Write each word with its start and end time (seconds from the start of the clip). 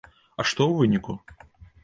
А 0.39 0.45
што 0.51 0.65
ў 0.71 0.81
выніку? 0.81 1.17